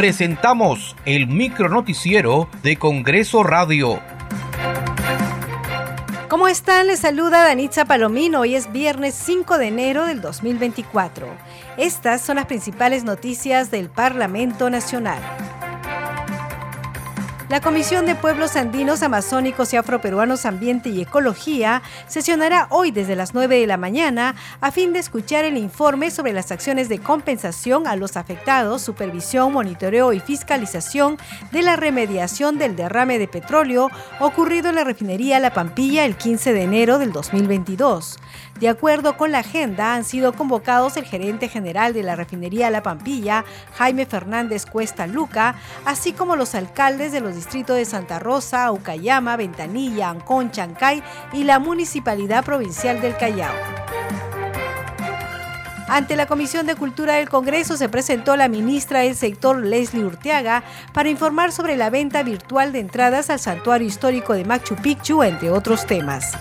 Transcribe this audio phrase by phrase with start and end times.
[0.00, 4.00] presentamos el micronoticiero de Congreso Radio.
[6.30, 6.86] ¿Cómo están?
[6.86, 8.40] Les saluda Danitza Palomino.
[8.40, 11.26] Hoy es viernes 5 de enero del 2024.
[11.76, 15.20] Estas son las principales noticias del Parlamento Nacional.
[17.50, 23.34] La Comisión de Pueblos Andinos, Amazónicos y Afroperuanos Ambiente y Ecología sesionará hoy desde las
[23.34, 27.88] 9 de la mañana a fin de escuchar el informe sobre las acciones de compensación
[27.88, 31.18] a los afectados, supervisión, monitoreo y fiscalización
[31.50, 36.52] de la remediación del derrame de petróleo ocurrido en la refinería La Pampilla el 15
[36.52, 38.20] de enero del 2022.
[38.60, 42.82] De acuerdo con la agenda, han sido convocados el gerente general de la refinería La
[42.82, 43.44] Pampilla,
[43.76, 49.36] Jaime Fernández Cuesta Luca, así como los alcaldes de los distritos de Santa Rosa, Ucayama,
[49.36, 53.54] Ventanilla, Ancón, Chancay y la Municipalidad Provincial del Callao.
[55.88, 60.62] Ante la Comisión de Cultura del Congreso se presentó la ministra del sector Leslie Urteaga
[60.92, 65.50] para informar sobre la venta virtual de entradas al santuario histórico de Machu Picchu, entre
[65.50, 66.36] otros temas.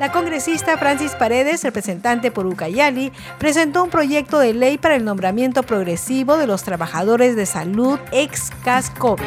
[0.00, 5.62] La congresista Francis Paredes, representante por Ucayali, presentó un proyecto de ley para el nombramiento
[5.62, 9.26] progresivo de los trabajadores de salud ex-CAS COVID.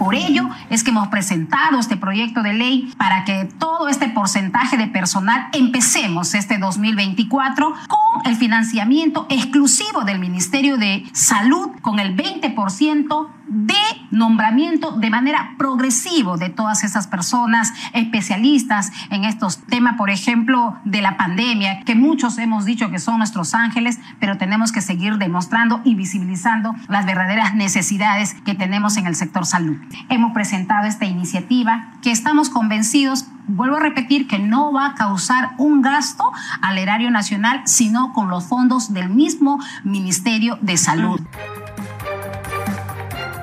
[0.00, 4.76] Por ello es que hemos presentado este proyecto de ley para que todo este porcentaje
[4.76, 12.16] de personal empecemos este 2024 con el financiamiento exclusivo del Ministerio de Salud con el
[12.16, 13.74] 20% de
[14.14, 21.02] nombramiento de manera progresivo de todas esas personas especialistas en estos temas, por ejemplo, de
[21.02, 25.80] la pandemia, que muchos hemos dicho que son nuestros ángeles, pero tenemos que seguir demostrando
[25.84, 29.76] y visibilizando las verdaderas necesidades que tenemos en el sector salud.
[30.08, 35.50] Hemos presentado esta iniciativa que estamos convencidos vuelvo a repetir que no va a causar
[35.58, 36.24] un gasto
[36.62, 41.20] al erario nacional, sino con los fondos del mismo Ministerio de Salud.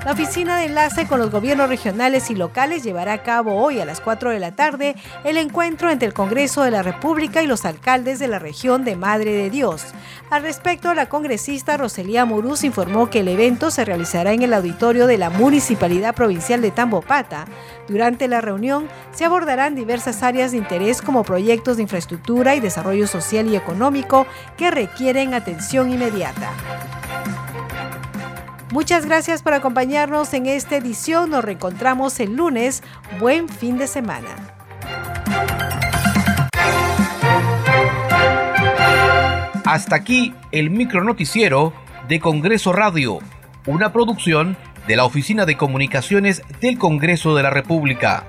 [0.04, 3.86] La Oficina de Enlace con los Gobiernos Regionales y Locales llevará a cabo hoy a
[3.86, 7.66] las 4 de la tarde el encuentro entre el Congreso de la República y los
[7.66, 9.86] alcaldes de la región de Madre de Dios.
[10.32, 15.06] Al respecto, la congresista Roselía Muruz informó que el evento se realizará en el auditorio
[15.06, 17.46] de la Municipalidad Provincial de Tambopata.
[17.88, 23.06] Durante la reunión se abordarán diversas áreas de interés como proyectos de infraestructura y desarrollo
[23.06, 24.26] social y económico
[24.58, 26.50] que requieren atención inmediata.
[28.72, 31.30] Muchas gracias por acompañarnos en esta edición.
[31.30, 32.84] Nos reencontramos el lunes.
[33.20, 34.30] Buen fin de semana.
[39.66, 41.74] Hasta aquí el micronoticiero
[42.08, 43.20] de Congreso Radio,
[43.66, 44.58] una producción
[44.88, 48.26] de la Oficina de Comunicaciones del Congreso de la República.